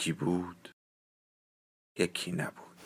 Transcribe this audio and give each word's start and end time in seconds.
یکی 0.00 0.12
بود 0.12 0.74
یکی 1.98 2.32
نبود. 2.32 2.76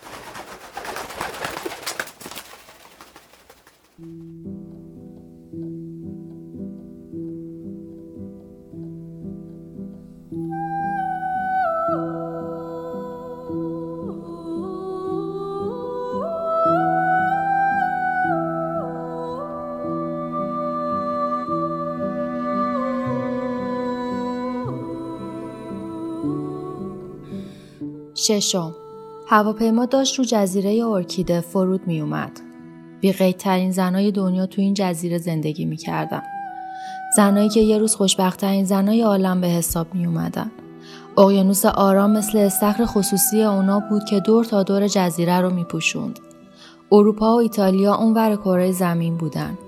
ششم 28.27 28.75
هواپیما 29.27 29.87
داشت 29.87 30.19
رو 30.19 30.25
جزیره 30.25 30.87
ارکیده 30.87 31.41
فرود 31.41 31.87
می 31.87 32.01
اومد. 32.01 32.41
بی 33.01 33.33
ترین 33.33 33.71
زنای 33.71 34.13
دنیا 34.13 34.47
تو 34.47 34.61
این 34.61 34.75
جزیره 34.75 35.19
زندگی 35.19 35.65
می 35.65 35.77
کردن. 35.77 36.23
زنایی 37.17 37.49
که 37.49 37.61
یه 37.61 37.79
روز 37.79 37.95
خوشبختترین 37.95 38.65
زنای 38.65 39.03
عالم 39.03 39.41
به 39.41 39.47
حساب 39.47 39.95
می 39.95 40.07
اومدن. 40.07 40.51
اقیانوس 41.19 41.65
آرام 41.65 42.11
مثل 42.11 42.39
استخر 42.39 42.85
خصوصی 42.87 43.43
اونا 43.43 43.81
بود 43.81 44.05
که 44.05 44.21
دور 44.21 44.45
تا 44.45 44.63
دور 44.63 44.89
جزیره 44.89 45.41
رو 45.41 45.51
می 45.51 45.65
پوشوند. 45.65 46.19
اروپا 46.93 47.35
و 47.35 47.39
ایتالیا 47.39 47.95
اونور 47.95 48.37
کره 48.37 48.73
زمین 48.73 49.17
بودن. 49.17 49.59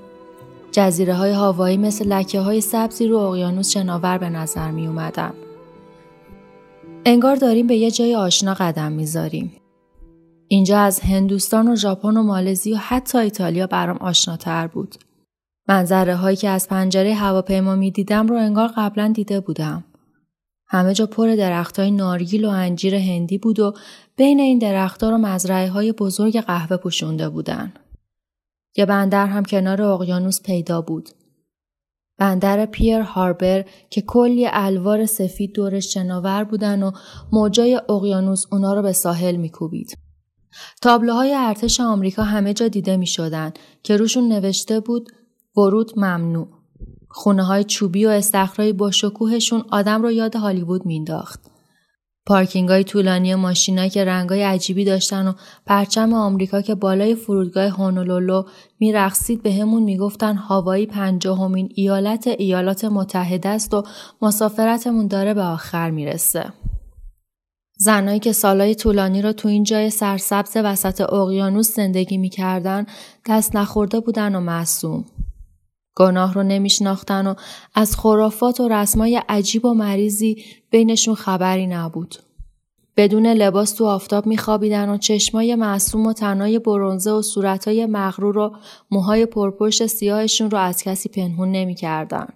جزیره 0.72 1.14
های 1.14 1.32
هاوایی 1.32 1.76
مثل 1.76 2.08
لکه 2.08 2.40
های 2.40 2.60
سبزی 2.60 3.06
رو 3.06 3.16
اقیانوس 3.16 3.70
شناور 3.70 4.18
به 4.18 4.28
نظر 4.28 4.70
می 4.70 4.86
اومدن. 4.86 5.32
انگار 7.08 7.36
داریم 7.36 7.66
به 7.66 7.76
یه 7.76 7.90
جای 7.90 8.14
آشنا 8.14 8.54
قدم 8.54 8.92
می‌ذاریم. 8.92 9.52
اینجا 10.48 10.78
از 10.78 11.00
هندوستان 11.00 11.68
و 11.68 11.76
ژاپن 11.76 12.16
و 12.16 12.22
مالزی 12.22 12.72
و 12.72 12.76
حتی 12.76 13.18
ایتالیا 13.18 13.66
برام 13.66 13.96
آشناتر 13.96 14.66
بود. 14.66 14.94
منظره 15.68 16.16
هایی 16.16 16.36
که 16.36 16.48
از 16.48 16.68
پنجره 16.68 17.14
هواپیما 17.14 17.74
می 17.74 17.90
دیدم 17.90 18.26
رو 18.26 18.36
انگار 18.36 18.70
قبلا 18.76 19.12
دیده 19.14 19.40
بودم. 19.40 19.84
همه 20.68 20.94
جا 20.94 21.06
پر 21.06 21.34
درخت 21.34 21.78
های 21.78 21.90
نارگیل 21.90 22.44
و 22.44 22.48
انجیر 22.48 22.94
هندی 22.94 23.38
بود 23.38 23.60
و 23.60 23.74
بین 24.16 24.40
این 24.40 24.58
درختها 24.58 25.10
رو 25.10 25.18
مزرعه 25.18 25.68
های 25.68 25.92
بزرگ 25.92 26.40
قهوه 26.40 26.76
پوشونده 26.76 27.28
بودن. 27.28 27.72
یه 28.76 28.86
بندر 28.86 29.26
هم 29.26 29.44
کنار 29.44 29.82
اقیانوس 29.82 30.42
پیدا 30.42 30.80
بود. 30.80 31.08
بندر 32.18 32.66
پیر 32.66 33.00
هاربر 33.00 33.64
که 33.90 34.02
کلی 34.02 34.48
الوار 34.52 35.06
سفید 35.06 35.52
دورش 35.52 35.94
شناور 35.94 36.44
بودن 36.44 36.82
و 36.82 36.90
موجای 37.32 37.80
اقیانوس 37.88 38.44
اونا 38.52 38.74
رو 38.74 38.82
به 38.82 38.92
ساحل 38.92 39.36
میکوبید. 39.36 39.98
تابلوهای 40.82 41.34
ارتش 41.34 41.80
آمریکا 41.80 42.22
همه 42.22 42.54
جا 42.54 42.68
دیده 42.68 42.96
می 42.96 43.06
شدن 43.06 43.52
که 43.82 43.96
روشون 43.96 44.28
نوشته 44.28 44.80
بود 44.80 45.08
ورود 45.56 45.98
ممنوع. 45.98 46.48
خونه 47.08 47.44
های 47.44 47.64
چوبی 47.64 48.06
و 48.06 48.08
استخرای 48.08 48.72
با 48.72 48.90
شکوهشون 48.90 49.64
آدم 49.70 50.02
رو 50.02 50.10
یاد 50.10 50.36
هالیوود 50.36 50.86
مینداخت. 50.86 51.55
پارکینگ 52.26 52.68
های 52.68 52.84
طولانی 52.84 53.34
ماشینایی 53.34 53.90
که 53.90 54.04
رنگای 54.04 54.42
عجیبی 54.42 54.84
داشتن 54.84 55.28
و 55.28 55.32
پرچم 55.66 56.12
آمریکا 56.12 56.62
که 56.62 56.74
بالای 56.74 57.14
فرودگاه 57.14 57.68
هونولولو 57.68 58.42
میرقصید 58.80 59.42
به 59.42 59.52
همون 59.52 59.82
می‌گفتن 59.82 60.36
هاوایی 60.36 60.86
پنجاهمین 60.86 61.72
ایالت 61.74 62.26
ایالات 62.26 62.84
متحده 62.84 63.48
است 63.48 63.74
و 63.74 63.82
مسافرتمون 64.22 65.06
داره 65.06 65.34
به 65.34 65.42
آخر 65.42 65.90
می‌رسه. 65.90 66.52
زنایی 67.78 68.18
که 68.18 68.32
سالای 68.32 68.74
طولانی 68.74 69.22
را 69.22 69.32
تو 69.32 69.48
این 69.48 69.64
جای 69.64 69.90
سرسبز 69.90 70.56
وسط 70.56 71.00
اقیانوس 71.00 71.76
زندگی 71.76 72.16
می‌کردن 72.16 72.86
دست 73.28 73.56
نخورده 73.56 74.00
بودن 74.00 74.34
و 74.34 74.40
معصوم. 74.40 75.04
گناه 75.96 76.34
رو 76.34 76.42
نمیشناختن 76.42 77.26
و 77.26 77.34
از 77.74 77.96
خرافات 77.96 78.60
و 78.60 78.68
رسمای 78.68 79.22
عجیب 79.28 79.64
و 79.64 79.74
مریضی 79.74 80.44
بینشون 80.70 81.14
خبری 81.14 81.66
نبود. 81.66 82.14
بدون 82.96 83.26
لباس 83.26 83.72
تو 83.72 83.86
آفتاب 83.86 84.26
میخوابیدن 84.26 84.88
و 84.88 84.98
چشمای 84.98 85.54
معصوم 85.54 86.06
و 86.06 86.12
تنای 86.12 86.58
برونزه 86.58 87.10
و 87.10 87.22
صورتای 87.22 87.86
مغرور 87.86 88.38
و 88.38 88.56
موهای 88.90 89.26
پرپشت 89.26 89.86
سیاهشون 89.86 90.50
رو 90.50 90.58
از 90.58 90.82
کسی 90.82 91.08
پنهون 91.08 91.52
نمی‌کردن. 91.52 92.28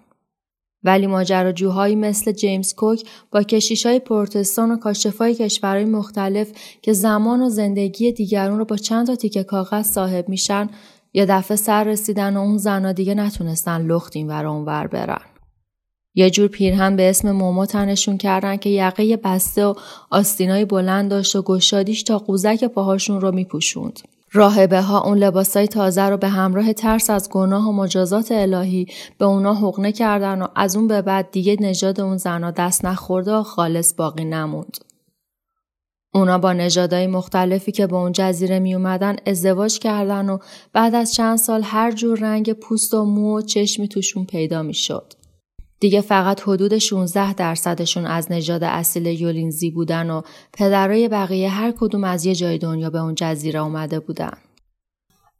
ولی 0.84 1.06
ماجراجوهایی 1.06 1.96
مثل 1.96 2.32
جیمز 2.32 2.74
کوک 2.74 3.04
با 3.30 3.42
کشیش 3.42 3.86
های 3.86 3.98
پروتستان 3.98 4.70
و 4.70 4.76
کاشفای 4.76 5.34
کشورهای 5.34 5.84
مختلف 5.84 6.52
که 6.82 6.92
زمان 6.92 7.42
و 7.42 7.48
زندگی 7.48 8.12
دیگرون 8.12 8.58
رو 8.58 8.64
با 8.64 8.76
چند 8.76 9.06
تا 9.06 9.16
تیکه 9.16 9.42
کاغذ 9.42 9.86
صاحب 9.86 10.28
میشن 10.28 10.68
یه 11.12 11.26
دفعه 11.26 11.56
سر 11.56 11.84
رسیدن 11.84 12.36
و 12.36 12.40
اون 12.40 12.58
زنا 12.58 12.92
دیگه 12.92 13.14
نتونستن 13.14 13.86
لخت 13.86 14.16
این 14.16 14.28
ور 14.28 14.46
اونور 14.46 14.86
برن. 14.86 15.22
یه 16.14 16.30
جور 16.30 16.48
پیرهن 16.48 16.96
به 16.96 17.10
اسم 17.10 17.30
مومو 17.30 17.66
تنشون 17.66 18.18
کردن 18.18 18.56
که 18.56 18.70
یقه 18.70 19.16
بسته 19.16 19.66
و 19.66 19.74
آستینای 20.10 20.64
بلند 20.64 21.10
داشت 21.10 21.36
و 21.36 21.42
گشادیش 21.42 22.02
تا 22.02 22.18
قوزک 22.18 22.64
پاهاشون 22.64 23.20
رو 23.20 23.32
میپوشوند. 23.32 24.00
راهبه 24.32 24.82
ها 24.82 25.00
اون 25.00 25.18
لباسای 25.18 25.68
تازه 25.68 26.02
رو 26.02 26.16
به 26.16 26.28
همراه 26.28 26.72
ترس 26.72 27.10
از 27.10 27.28
گناه 27.30 27.68
و 27.68 27.72
مجازات 27.72 28.32
الهی 28.32 28.86
به 29.18 29.24
اونا 29.24 29.54
حقنه 29.54 29.92
کردن 29.92 30.42
و 30.42 30.46
از 30.56 30.76
اون 30.76 30.88
به 30.88 31.02
بعد 31.02 31.30
دیگه 31.30 31.56
نژاد 31.60 32.00
اون 32.00 32.16
زنا 32.16 32.50
دست 32.50 32.84
نخورده 32.84 33.32
و 33.32 33.42
خالص 33.42 33.94
باقی 33.94 34.24
نموند. 34.24 34.89
اونا 36.14 36.38
با 36.38 36.52
نژادهای 36.52 37.06
مختلفی 37.06 37.72
که 37.72 37.86
به 37.86 37.96
اون 37.96 38.12
جزیره 38.12 38.58
می 38.58 38.74
اومدن 38.74 39.16
ازدواج 39.26 39.78
کردن 39.78 40.28
و 40.28 40.38
بعد 40.72 40.94
از 40.94 41.14
چند 41.14 41.38
سال 41.38 41.62
هر 41.64 41.92
جور 41.92 42.18
رنگ 42.18 42.52
پوست 42.52 42.94
و 42.94 43.04
مو 43.04 43.38
و 43.38 43.40
چشمی 43.40 43.88
توشون 43.88 44.24
پیدا 44.24 44.62
می 44.62 44.74
شد. 44.74 45.12
دیگه 45.80 46.00
فقط 46.00 46.40
حدود 46.40 46.78
16 46.78 47.34
درصدشون 47.34 48.06
از 48.06 48.32
نژاد 48.32 48.64
اصیل 48.64 49.06
یولینزی 49.06 49.70
بودن 49.70 50.10
و 50.10 50.22
پدرای 50.52 51.08
بقیه 51.08 51.48
هر 51.48 51.72
کدوم 51.80 52.04
از 52.04 52.26
یه 52.26 52.34
جای 52.34 52.58
دنیا 52.58 52.90
به 52.90 52.98
اون 52.98 53.14
جزیره 53.14 53.60
اومده 53.60 54.00
بودن. 54.00 54.32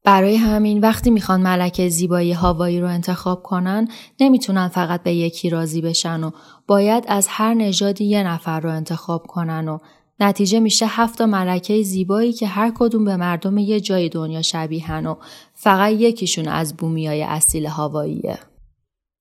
برای 0.04 0.36
همین 0.36 0.80
وقتی 0.80 1.10
می‌خوان 1.10 1.40
ملکه 1.40 1.88
زیبایی 1.88 2.32
هاوایی 2.32 2.80
رو 2.80 2.86
انتخاب 2.86 3.42
کنن 3.42 3.88
نمی‌تونن 4.20 4.68
فقط 4.68 5.02
به 5.02 5.14
یکی 5.14 5.50
راضی 5.50 5.80
بشن 5.80 6.24
و 6.24 6.30
باید 6.66 7.04
از 7.08 7.26
هر 7.28 7.54
نژادی 7.54 8.04
یه 8.04 8.22
نفر 8.22 8.60
رو 8.60 8.70
انتخاب 8.70 9.26
کنن 9.26 9.68
و 9.68 9.78
نتیجه 10.20 10.60
میشه 10.60 10.86
هفت 10.86 11.20
ملکه 11.20 11.82
زیبایی 11.82 12.32
که 12.32 12.46
هر 12.46 12.72
کدوم 12.78 13.04
به 13.04 13.16
مردم 13.16 13.58
یه 13.58 13.80
جای 13.80 14.08
دنیا 14.08 14.42
شبیهن 14.42 15.06
و 15.06 15.14
فقط 15.54 15.92
یکیشون 15.92 16.48
از 16.48 16.76
بومیای 16.76 17.22
اصیل 17.22 17.66
هاواییه. 17.66 18.38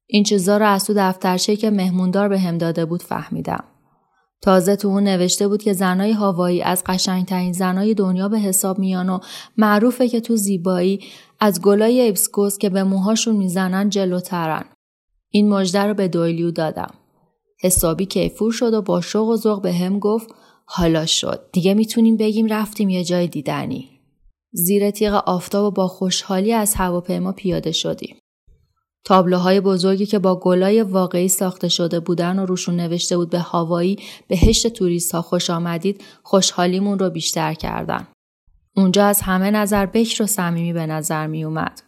این 0.08 0.24
چیزا 0.24 0.58
رو 0.58 0.68
از 0.68 0.86
تو 0.86 0.94
دفترچه 0.98 1.56
که 1.56 1.70
مهموندار 1.70 2.30
به 2.30 2.40
هم 2.40 2.58
داده 2.58 2.86
بود 2.86 3.04
فهمیدم. 3.04 3.64
تازه 4.42 4.76
تو 4.76 4.88
اون 4.88 5.04
نوشته 5.04 5.48
بود 5.48 5.64
که 5.64 5.74
زنای 5.74 6.12
هاوایی 6.12 6.62
از 6.62 6.84
قشنگترین 6.86 7.54
زنای 7.54 7.94
دنیا 7.94 8.30
به 8.30 8.40
حساب 8.40 8.80
میان 8.80 9.10
و 9.10 9.20
معروفه 9.58 10.08
که 10.08 10.20
تو 10.22 10.36
زیبایی 10.36 11.00
از 11.40 11.62
گلای 11.62 12.10
ابسکوس 12.10 12.58
که 12.58 12.70
به 12.70 12.84
موهاشون 12.84 13.36
می‌زنن 13.36 13.90
جلوترن. 13.90 14.66
این 15.30 15.50
مژده 15.50 15.84
رو 15.84 15.94
به 15.94 16.08
دویلیو 16.08 16.52
دادم. 16.52 16.94
حسابی 17.62 18.06
کیفور 18.06 18.52
شد 18.52 18.74
و 18.74 18.82
با 18.82 19.02
شوق 19.02 19.30
و 19.30 19.36
ذوق 19.36 19.62
به 19.62 19.74
هم 19.74 20.00
گفت 20.00 20.30
حالا 20.72 21.06
شد. 21.06 21.50
دیگه 21.52 21.74
می‌تونیم 21.74 22.18
بگیم 22.18 22.48
رفتیم 22.48 22.90
یه 22.90 23.04
جای 23.04 23.28
دیدنی. 23.28 23.90
زیر 24.52 24.92
تیغ 24.92 25.14
آفتاب 25.14 25.66
و 25.66 25.72
با 25.72 25.88
خوشحالی 25.88 26.54
از 26.54 26.76
هواپیما 26.76 27.32
پیاده 27.32 27.72
شدیم. 27.72 28.18
تابلوهای 29.06 29.62
بزرگی 29.62 30.06
که 30.06 30.20
با 30.20 30.40
گلای 30.40 30.82
واقعی 30.82 31.28
ساخته 31.28 31.68
شده 31.70 32.00
بودن 32.00 32.40
و 32.40 32.46
روشون 32.46 32.76
نوشته 32.76 33.18
بود 33.18 33.30
به 33.30 33.40
هوایی 33.40 33.98
بهشت 34.28 34.68
توریست 34.68 35.12
ها 35.16 35.22
خوش 35.22 35.50
آمدید 35.50 36.04
خوشحالیمون 36.24 37.00
رو 37.00 37.10
بیشتر 37.10 37.54
کردن. 37.54 38.08
اونجا 38.76 39.06
از 39.06 39.22
همه 39.22 39.52
نظر 39.52 39.86
بکر 39.86 40.24
و 40.24 40.26
صمیمی 40.26 40.74
به 40.74 40.86
نظر 40.86 41.28
می 41.28 41.44
اومد. 41.44 41.82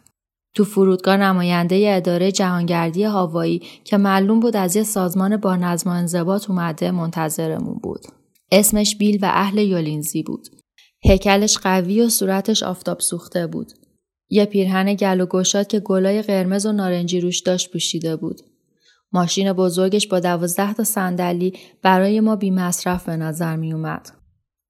تو 0.54 0.64
فرودگاه 0.64 1.16
نماینده 1.16 1.92
اداره 1.96 2.32
جهانگردی 2.32 3.04
هاوایی 3.04 3.62
که 3.84 3.96
معلوم 3.96 4.40
بود 4.40 4.56
از 4.56 4.76
یه 4.76 4.82
سازمان 4.82 5.36
با 5.36 5.56
نظم 5.56 5.90
و 5.90 5.92
انضباط 5.92 6.50
اومده 6.50 6.90
منتظرمون 6.90 7.80
بود. 7.82 8.06
اسمش 8.52 8.96
بیل 8.96 9.18
و 9.22 9.30
اهل 9.32 9.58
یولینزی 9.58 10.22
بود. 10.22 10.48
هیکلش 11.00 11.58
قوی 11.58 12.00
و 12.00 12.08
صورتش 12.08 12.62
آفتاب 12.62 13.00
سوخته 13.00 13.46
بود. 13.46 13.72
یه 14.30 14.44
پیرهن 14.44 14.94
گل 14.94 15.20
و 15.20 15.26
گشاد 15.26 15.66
که 15.66 15.80
گلای 15.80 16.22
قرمز 16.22 16.66
و 16.66 16.72
نارنجی 16.72 17.20
روش 17.20 17.40
داشت 17.40 17.72
پوشیده 17.72 18.16
بود. 18.16 18.40
ماشین 19.12 19.52
بزرگش 19.52 20.06
با 20.08 20.20
دوازده 20.20 20.74
تا 20.74 20.84
صندلی 20.84 21.52
برای 21.82 22.20
ما 22.20 22.36
بی 22.36 22.50
مصرف 22.50 23.04
به 23.04 23.16
نظر 23.16 23.56
می 23.56 23.72
اومد. 23.72 24.08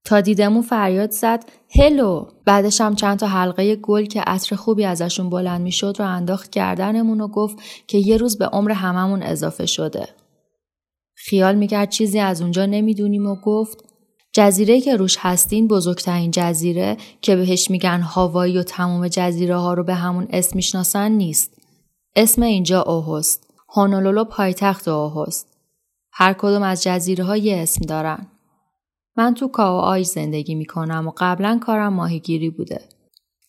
تا 0.05 0.21
دیدمون 0.21 0.61
فریاد 0.61 1.11
زد 1.11 1.45
هلو 1.75 2.25
بعدش 2.45 2.81
هم 2.81 2.95
چند 2.95 3.19
تا 3.19 3.27
حلقه 3.27 3.75
گل 3.75 4.05
که 4.05 4.21
عطر 4.21 4.55
خوبی 4.55 4.85
ازشون 4.85 5.29
بلند 5.29 5.61
می‌شد 5.61 5.95
رو 5.99 6.05
انداخت 6.05 6.49
گردنمون 6.49 7.21
و 7.21 7.27
گفت 7.27 7.57
که 7.87 7.97
یه 7.97 8.17
روز 8.17 8.37
به 8.37 8.45
عمر 8.45 8.71
هممون 8.71 9.23
اضافه 9.23 9.65
شده. 9.65 10.07
خیال 11.25 11.55
می‌کرد 11.55 11.89
چیزی 11.89 12.19
از 12.19 12.41
اونجا 12.41 12.65
نمی‌دونیم 12.65 13.27
و 13.27 13.35
گفت 13.35 13.83
جزیره 14.33 14.81
که 14.81 14.95
روش 14.95 15.17
هستین 15.19 15.67
بزرگترین 15.67 16.31
جزیره 16.31 16.97
که 17.21 17.35
بهش 17.35 17.71
میگن 17.71 18.01
هاوایی 18.01 18.57
و 18.57 18.63
تمام 18.63 19.07
جزیره 19.07 19.55
ها 19.55 19.73
رو 19.73 19.83
به 19.83 19.93
همون 19.93 20.27
اسم 20.29 20.51
می‌شناسن 20.55 21.11
نیست. 21.11 21.51
اسم 22.15 22.41
اینجا 22.41 22.81
اوهست. 22.81 23.47
هونولولو 23.69 24.23
پایتخت 24.23 24.87
اوهست. 24.87 25.47
هر 26.11 26.33
کدوم 26.33 26.61
از 26.63 26.83
جزیره 26.83 27.23
ها 27.23 27.37
یه 27.37 27.57
اسم 27.57 27.81
دارن. 27.81 28.27
من 29.17 29.33
تو 29.33 29.47
کاو 29.47 29.79
آی 29.79 30.03
زندگی 30.03 30.55
می‌کنم 30.55 31.07
و 31.07 31.11
قبلا 31.17 31.59
کارم 31.61 31.93
ماهیگیری 31.93 32.49
بوده. 32.49 32.81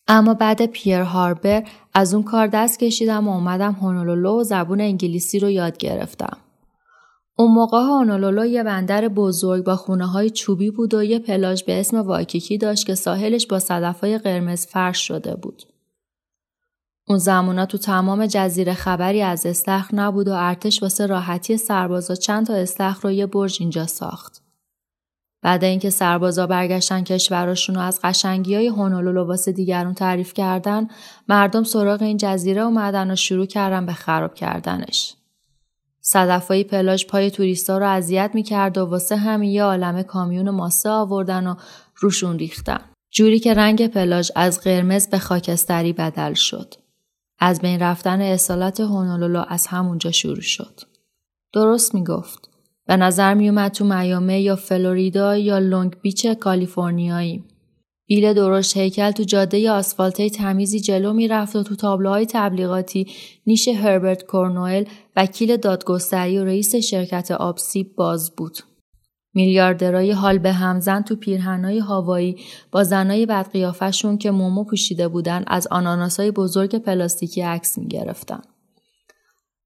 اما 0.07 0.33
بعد 0.33 0.65
پیر 0.65 1.01
هاربر 1.01 1.63
از 1.93 2.13
اون 2.13 2.23
کار 2.23 2.47
دست 2.47 2.79
کشیدم 2.79 3.27
و 3.27 3.31
اومدم 3.31 3.71
هونولولو 3.71 4.39
و 4.39 4.43
زبون 4.43 4.81
انگلیسی 4.81 5.39
رو 5.39 5.49
یاد 5.49 5.77
گرفتم. 5.77 6.37
اون 7.37 7.51
موقع 7.51 7.77
هونولولو 7.77 8.45
یه 8.45 8.63
بندر 8.63 9.07
بزرگ 9.07 9.63
با 9.63 9.75
خونه 9.75 10.07
های 10.07 10.29
چوبی 10.29 10.71
بود 10.71 10.93
و 10.93 11.03
یه 11.03 11.19
پلاژ 11.19 11.63
به 11.63 11.79
اسم 11.79 11.97
وایکیکی 11.97 12.57
داشت 12.57 12.87
که 12.87 12.95
ساحلش 12.95 13.47
با 13.47 13.59
صدفای 13.59 14.17
قرمز 14.17 14.65
فرش 14.65 15.07
شده 15.07 15.35
بود. 15.35 15.63
اون 17.07 17.17
زمونا 17.17 17.65
تو 17.65 17.77
تمام 17.77 18.25
جزیره 18.25 18.73
خبری 18.73 19.21
از 19.21 19.45
استخر 19.45 19.95
نبود 19.95 20.27
و 20.27 20.33
ارتش 20.33 20.83
واسه 20.83 21.05
راحتی 21.05 21.57
سربازا 21.57 22.15
چند 22.15 22.45
تا 22.45 22.53
استخر 22.53 23.01
رو 23.01 23.11
یه 23.11 23.25
برج 23.25 23.57
اینجا 23.59 23.87
ساخت. 23.87 24.41
بعد 25.41 25.63
اینکه 25.63 25.89
سربازا 25.89 26.47
برگشتن 26.47 27.03
کشورشون 27.03 27.75
و 27.75 27.79
از 27.79 27.99
قشنگی 28.03 28.55
های 28.55 28.67
هونولولو 28.67 29.23
واسه 29.23 29.51
دیگرون 29.51 29.93
تعریف 29.93 30.33
کردن 30.33 30.87
مردم 31.29 31.63
سراغ 31.63 32.01
این 32.01 32.17
جزیره 32.17 32.61
اومدن 32.61 33.11
و 33.11 33.15
شروع 33.15 33.45
کردن 33.45 33.85
به 33.85 33.93
خراب 33.93 34.33
کردنش. 34.33 35.15
صدفایی 36.07 36.63
پلاژ 36.63 37.05
پای 37.05 37.31
توریستا 37.31 37.77
رو 37.77 37.85
اذیت 37.85 38.31
می‌کرد 38.33 38.77
و 38.77 38.85
واسه 38.85 39.15
همین 39.15 39.49
یه 39.49 39.63
عالمه 39.63 40.03
کامیون 40.03 40.49
ماسه 40.49 40.89
آوردن 40.89 41.47
و 41.47 41.55
روشون 41.95 42.39
ریختن. 42.39 42.79
جوری 43.11 43.39
که 43.39 43.53
رنگ 43.53 43.87
پلاژ 43.87 44.31
از 44.35 44.61
قرمز 44.61 45.07
به 45.07 45.19
خاکستری 45.19 45.93
بدل 45.93 46.33
شد. 46.33 46.73
از 47.39 47.61
بین 47.61 47.79
رفتن 47.79 48.21
اصالت 48.21 48.79
هونولولو 48.79 49.43
از 49.47 49.67
همونجا 49.67 50.11
شروع 50.11 50.41
شد. 50.41 50.79
درست 51.53 51.95
می‌گفت. 51.95 52.49
به 52.87 52.97
نظر 52.97 53.33
میومد 53.33 53.71
تو 53.71 53.85
میامه 53.85 54.41
یا 54.41 54.55
فلوریدا 54.55 55.37
یا 55.37 55.59
لونگ 55.59 55.95
بیچ 56.01 56.27
کالیفرنیایی. 56.27 57.43
بیل 58.07 58.33
درشت 58.33 58.77
هیکل 58.77 59.11
تو 59.11 59.23
جاده 59.23 59.71
آسفالته 59.71 60.29
تمیزی 60.29 60.79
جلو 60.79 61.13
می‌رفت 61.13 61.55
و 61.55 61.63
تو 61.63 61.75
تابلوهای 61.75 62.25
تبلیغاتی 62.25 63.07
نیش 63.47 63.67
هربرت 63.67 64.23
کورنوئل 64.23 64.85
وکیل 65.15 65.57
دادگستری 65.57 66.37
و 66.37 66.45
رئیس 66.45 66.75
شرکت 66.75 67.31
آبسیب 67.31 67.95
باز 67.95 68.35
بود. 68.35 68.57
میلیاردرای 69.33 70.11
حال 70.11 70.37
به 70.37 70.51
همزن 70.51 71.01
تو 71.01 71.15
پیرهنای 71.15 71.79
هاوایی 71.79 72.37
با 72.71 72.83
زنای 72.83 73.25
بدقیافشون 73.25 74.17
که 74.17 74.31
مومو 74.31 74.63
پوشیده 74.63 75.07
بودن 75.07 75.43
از 75.47 75.67
آناناسای 75.67 76.31
بزرگ 76.31 76.75
پلاستیکی 76.75 77.41
عکس 77.41 77.77
می‌گرفتن. 77.77 78.41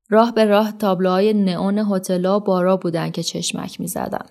راه 0.09 0.33
به 0.33 0.45
راه 0.45 0.71
تابلوهای 0.71 1.33
نئون 1.33 1.77
هتل‌ها 1.77 2.37
و 2.37 2.43
بارا 2.43 2.77
بودن 2.77 3.11
که 3.11 3.23
چشمک 3.23 3.81
می‌زدن. 3.81 4.25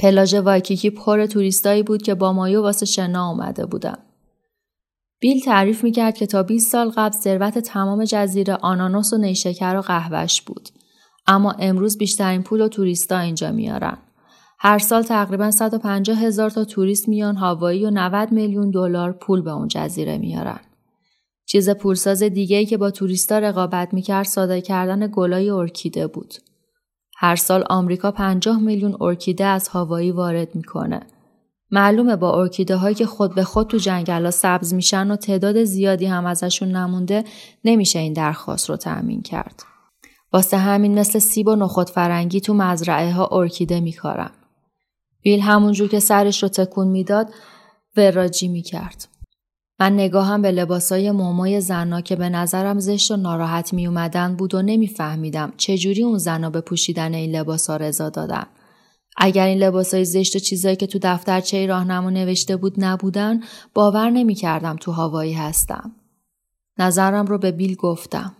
پلاژ 0.00 0.34
وایکیکی 0.34 0.90
پر 0.90 1.26
توریستایی 1.26 1.82
بود 1.82 2.02
که 2.02 2.14
با 2.14 2.32
مایو 2.32 2.62
واسه 2.62 2.86
شنا 2.86 3.24
آمده 3.24 3.66
بودن. 3.66 3.96
بیل 5.20 5.40
تعریف 5.40 5.84
می‌کرد 5.84 6.14
که 6.14 6.26
تا 6.26 6.42
20 6.42 6.72
سال 6.72 6.90
قبل 6.90 7.16
ثروت 7.16 7.58
تمام 7.58 8.04
جزیره 8.04 8.54
آناناس 8.54 9.12
و 9.12 9.18
نیشکر 9.18 9.76
و 9.76 9.80
قهوهش 9.80 10.42
بود. 10.42 10.68
اما 11.26 11.52
امروز 11.52 11.98
بیشترین 11.98 12.42
پول 12.42 12.60
و 12.60 12.68
توریستا 12.68 13.18
اینجا 13.18 13.52
میارن. 13.52 13.98
هر 14.58 14.78
سال 14.78 15.02
تقریبا 15.02 15.50
150 15.50 16.18
هزار 16.18 16.50
تا 16.50 16.64
توریست 16.64 17.08
میان 17.08 17.36
هاوایی 17.36 17.84
و 17.84 17.90
90 17.90 18.32
میلیون 18.32 18.70
دلار 18.70 19.12
پول 19.12 19.42
به 19.42 19.50
اون 19.50 19.68
جزیره 19.68 20.18
میارن. 20.18 20.60
چیز 21.46 21.70
پولساز 21.70 22.22
دیگه 22.22 22.56
ای 22.56 22.66
که 22.66 22.76
با 22.76 22.90
توریستا 22.90 23.38
رقابت 23.38 23.94
می‌کرد 23.94 24.26
صادر 24.26 24.60
کردن 24.60 25.10
گلای 25.12 25.50
ارکیده 25.50 26.06
بود. 26.06 26.34
هر 27.22 27.36
سال 27.36 27.64
آمریکا 27.70 28.10
50 28.10 28.58
میلیون 28.58 28.96
ارکیده 29.00 29.44
از 29.44 29.68
هاوایی 29.68 30.10
وارد 30.10 30.54
می‌کنه. 30.54 31.00
معلومه 31.70 32.16
با 32.16 32.40
ارکیده 32.40 32.76
هایی 32.76 32.94
که 32.94 33.06
خود 33.06 33.34
به 33.34 33.44
خود 33.44 33.66
تو 33.66 33.76
جنگلا 33.76 34.30
سبز 34.30 34.74
میشن 34.74 35.10
و 35.10 35.16
تعداد 35.16 35.64
زیادی 35.64 36.06
هم 36.06 36.26
ازشون 36.26 36.68
نمونده 36.68 37.24
نمیشه 37.64 37.98
این 37.98 38.12
درخواست 38.12 38.70
رو 38.70 38.76
تأمین 38.76 39.22
کرد. 39.22 39.62
واسه 40.32 40.56
همین 40.56 40.98
مثل 40.98 41.18
سیب 41.18 41.48
و 41.48 41.56
نخود 41.56 41.90
فرنگی 41.90 42.40
تو 42.40 42.54
مزرعه 42.54 43.12
ها 43.12 43.28
ارکیده 43.32 43.80
میکارن. 43.80 44.30
بیل 45.22 45.40
همونجور 45.40 45.88
که 45.88 46.00
سرش 46.00 46.42
رو 46.42 46.48
تکون 46.48 46.88
می‌داد 46.88 47.28
وراجی 47.96 48.48
می‌کرد. 48.48 49.08
من 49.80 49.92
نگاهم 49.92 50.42
به 50.42 50.50
لباسای 50.50 51.10
مومای 51.10 51.60
زنا 51.60 52.00
که 52.00 52.16
به 52.16 52.28
نظرم 52.28 52.80
زشت 52.80 53.10
و 53.10 53.16
ناراحت 53.16 53.72
می 53.72 53.86
اومدن 53.86 54.36
بود 54.36 54.54
و 54.54 54.62
نمیفهمیدم 54.62 55.52
چجوری 55.56 56.02
اون 56.02 56.18
زنا 56.18 56.50
به 56.50 56.60
پوشیدن 56.60 57.14
این 57.14 57.36
لباسا 57.36 57.76
رضا 57.76 58.10
دادن. 58.10 58.46
اگر 59.16 59.46
این 59.46 59.58
لباسای 59.58 60.04
زشت 60.04 60.36
و 60.36 60.38
چیزایی 60.38 60.76
که 60.76 60.86
تو 60.86 60.98
دفترچه 61.02 61.66
راهنما 61.66 62.10
نوشته 62.10 62.56
بود 62.56 62.74
نبودن 62.84 63.40
باور 63.74 64.10
نمی‌کردم 64.10 64.76
تو 64.76 64.92
هوایی 64.92 65.32
هستم. 65.32 65.92
نظرم 66.78 67.26
رو 67.26 67.38
به 67.38 67.52
بیل 67.52 67.74
گفتم. 67.74 68.36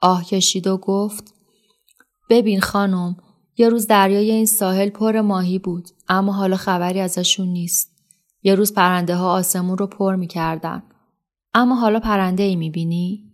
آه 0.00 0.24
کشید 0.24 0.66
و 0.66 0.76
گفت 0.76 1.34
ببین 2.30 2.60
خانم 2.60 3.16
یه 3.56 3.68
روز 3.68 3.86
دریای 3.86 4.30
این 4.30 4.46
ساحل 4.46 4.88
پر 4.88 5.20
ماهی 5.20 5.58
بود 5.58 5.88
اما 6.08 6.32
حالا 6.32 6.56
خبری 6.56 7.00
ازشون 7.00 7.48
نیست. 7.48 7.91
یه 8.42 8.54
روز 8.54 8.74
پرنده 8.74 9.14
ها 9.14 9.32
آسمون 9.32 9.78
رو 9.78 9.86
پر 9.86 10.16
می‌کردن. 10.16 10.82
اما 11.54 11.74
حالا 11.74 12.00
پرنده 12.00 12.42
ای 12.42 12.56
می‌بینی؟ 12.56 13.24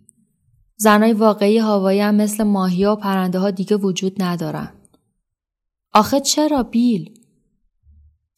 زنای 0.77 1.13
واقعی 1.13 1.57
هوایی 1.57 1.99
هم 1.99 2.15
مثل 2.15 2.43
ماهی 2.43 2.85
و 2.85 2.95
پرنده 2.95 3.39
ها 3.39 3.51
دیگه 3.51 3.75
وجود 3.77 4.23
ندارن. 4.23 4.73
آخه 5.93 6.19
چرا 6.19 6.63
بیل؟ 6.63 7.19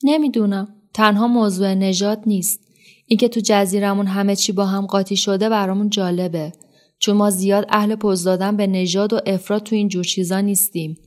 نمی‌دونم. 0.03 0.75
تنها 0.93 1.27
موضوع 1.27 1.73
نجات 1.73 2.21
نیست. 2.25 2.59
اینکه 3.05 3.27
تو 3.27 3.39
جزیرمون 3.43 4.07
همه 4.07 4.35
چی 4.35 4.51
با 4.51 4.65
هم 4.65 4.85
قاطی 4.85 5.15
شده 5.15 5.49
برامون 5.49 5.89
جالبه. 5.89 6.53
چون 6.99 7.17
ما 7.17 7.29
زیاد 7.29 7.65
اهل 7.69 7.95
پوز 7.95 8.23
دادن 8.23 8.57
به 8.57 8.67
نژاد 8.67 9.13
و 9.13 9.19
افراد 9.25 9.63
تو 9.63 9.75
این 9.75 9.87
جور 9.87 10.03
چیزا 10.03 10.39
نیستیم. 10.39 10.97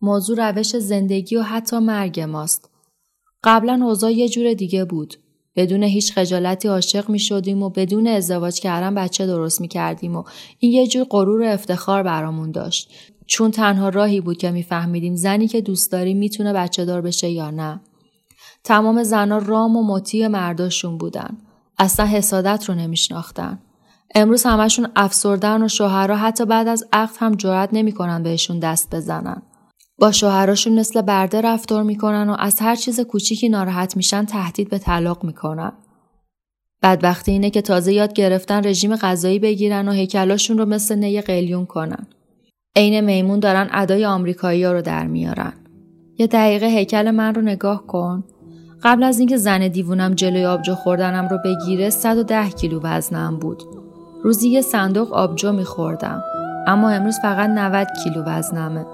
موضوع 0.00 0.50
روش 0.50 0.76
زندگی 0.76 1.36
و 1.36 1.42
حتی 1.42 1.78
مرگ 1.78 2.20
ماست. 2.20 2.70
قبلا 3.44 3.80
اوضاع 3.84 4.12
یه 4.12 4.28
جور 4.28 4.54
دیگه 4.54 4.84
بود. 4.84 5.14
بدون 5.56 5.82
هیچ 5.82 6.12
خجالتی 6.12 6.68
عاشق 6.68 7.08
می 7.08 7.18
شدیم 7.18 7.62
و 7.62 7.70
بدون 7.70 8.06
ازدواج 8.06 8.60
کردن 8.60 8.94
بچه 8.94 9.26
درست 9.26 9.60
می 9.60 9.68
کردیم 9.68 10.16
و 10.16 10.24
این 10.58 10.72
یه 10.72 10.86
جور 10.86 11.06
غرور 11.10 11.40
و 11.40 11.44
افتخار 11.44 12.02
برامون 12.02 12.50
داشت. 12.50 12.90
چون 13.26 13.50
تنها 13.50 13.88
راهی 13.88 14.20
بود 14.20 14.38
که 14.38 14.50
میفهمیدیم 14.50 15.16
زنی 15.16 15.48
که 15.48 15.60
دوست 15.60 15.92
داریم 15.92 16.18
می‌تونه 16.18 16.52
بچه 16.52 16.84
دار 16.84 17.00
بشه 17.00 17.30
یا 17.30 17.50
نه. 17.50 17.80
تمام 18.64 19.02
زنها 19.02 19.38
رام 19.38 19.76
و 19.76 19.86
مطیع 19.86 20.26
مرداشون 20.26 20.98
بودن. 20.98 21.38
اصلا 21.78 22.06
حسادت 22.06 22.64
رو 22.68 22.74
نمیشناختن. 22.74 23.58
امروز 24.14 24.42
همشون 24.42 24.88
افسردن 24.96 25.62
و 25.62 25.68
شوهرها 25.68 26.16
حتی 26.16 26.44
بعد 26.44 26.68
از 26.68 26.84
عقد 26.92 27.16
هم 27.18 27.34
جرأت 27.34 27.68
نمی‌کنن 27.72 28.22
بهشون 28.22 28.58
دست 28.58 28.94
بزنن. 28.94 29.42
با 30.02 30.12
شوهراشون 30.12 30.78
مثل 30.78 31.02
برده 31.02 31.40
رفتار 31.40 31.82
می‌کنن 31.82 32.30
و 32.30 32.36
از 32.38 32.60
هر 32.60 32.74
چیز 32.74 33.00
کوچیکی 33.00 33.48
ناراحت 33.48 33.96
میشن 33.96 34.24
تهدید 34.24 34.70
به 34.70 34.78
طلاق 34.78 35.24
می‌کنن. 35.24 35.72
بدبختی 36.82 37.32
اینه 37.32 37.50
که 37.50 37.62
تازه 37.62 37.92
یاد 37.92 38.12
گرفتن 38.12 38.64
رژیم 38.64 38.96
غذایی 38.96 39.38
بگیرن 39.38 39.88
و 39.88 39.92
هیکلاشون 39.92 40.58
رو 40.58 40.66
مثل 40.66 40.94
نی 40.94 41.20
قلیون 41.20 41.66
کنن. 41.66 42.06
عین 42.76 43.00
میمون 43.00 43.40
دارن 43.40 43.68
ادای 43.72 44.04
آمریکایی 44.04 44.64
ها 44.64 44.72
رو 44.72 44.82
در 44.82 45.06
میارن. 45.06 45.52
یه 46.18 46.26
دقیقه 46.26 46.66
هیکل 46.66 47.10
من 47.10 47.34
رو 47.34 47.42
نگاه 47.42 47.86
کن. 47.86 48.24
قبل 48.82 49.02
از 49.02 49.18
اینکه 49.18 49.36
زن 49.36 49.68
دیوونم 49.68 50.14
جلوی 50.14 50.44
آبجو 50.44 50.74
خوردنم 50.74 51.28
رو 51.28 51.38
بگیره 51.44 51.90
110 51.90 52.50
کیلو 52.50 52.80
وزنم 52.82 53.38
بود. 53.38 53.62
روزی 54.22 54.48
یه 54.48 54.60
صندوق 54.60 55.12
آبجو 55.12 55.52
میخوردم 55.52 56.22
اما 56.66 56.90
امروز 56.90 57.18
فقط 57.22 57.50
90 57.50 57.86
کیلو 58.04 58.22
وزنمه 58.22 58.86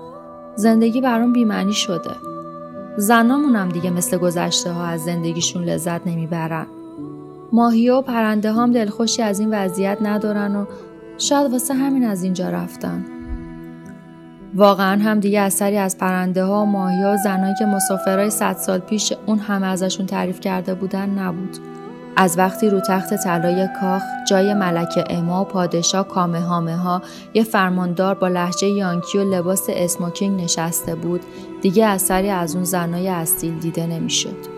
زندگی 0.59 1.01
برام 1.01 1.33
بیمعنی 1.33 1.73
شده. 1.73 2.11
زنامونم 2.97 3.69
دیگه 3.69 3.91
مثل 3.91 4.19
گذشته 4.19 4.71
ها 4.71 4.87
از 4.87 5.05
زندگیشون 5.05 5.65
لذت 5.65 6.07
نمی‌برن. 6.07 6.67
ماهی 7.53 7.91
و 7.91 8.03
پرنده 8.03 8.53
هم 8.53 8.73
دلخوشی 8.73 9.23
از 9.23 9.41
این 9.41 9.55
وضعیت 9.55 9.99
ندارن 10.03 10.57
و 10.57 10.65
شاید 11.19 11.53
واسه 11.53 11.75
همین 11.75 12.05
از 12.05 12.23
اینجا 12.23 12.49
رفتن. 12.49 13.05
واقعا 14.55 15.03
هم 15.03 15.21
دیگه 15.21 15.41
اثری 15.41 15.77
از 15.77 15.99
پرنده 15.99 16.45
ها 16.45 16.63
و 16.63 16.67
ماهی 16.67 17.03
ها 17.03 17.13
و 17.13 17.17
زنایی 17.17 17.55
که 17.59 17.65
مسافرهای 17.65 18.31
صد 18.31 18.57
سال 18.57 18.79
پیش 18.79 19.13
اون 19.27 19.39
همه 19.39 19.67
ازشون 19.67 20.07
تعریف 20.07 20.41
کرده 20.41 20.75
بودن 20.75 21.11
نبود. 21.11 21.59
از 22.21 22.39
وقتی 22.39 22.71
رو 22.71 22.81
تخت 22.81 23.15
طلای 23.15 23.69
کاخ 23.81 24.03
جای 24.29 24.55
ملکه 24.55 25.05
اما 25.11 25.45
پادشاه 25.45 26.09
کامه 26.09 26.41
هامه 26.41 26.77
ها 26.77 27.03
یه 27.35 27.45
فرماندار 27.45 28.15
با 28.15 28.29
لحجه 28.29 28.69
یانکی 28.69 29.19
و 29.19 29.35
لباس 29.35 29.67
اسموکینگ 29.69 30.43
نشسته 30.43 30.95
بود 30.95 31.21
دیگه 31.63 31.87
اثری 31.87 32.31
از 32.31 32.55
اون 32.55 32.65
زنای 32.65 33.09
اصیل 33.09 33.59
دیده 33.59 33.87
نمی‌شد. 33.87 34.58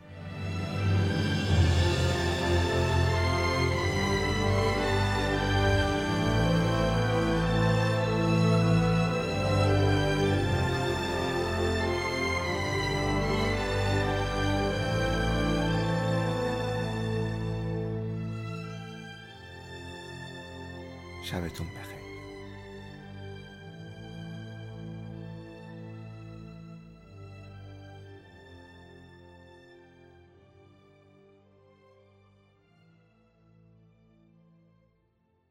شبتون 21.31 21.67
بخیر. 21.67 22.00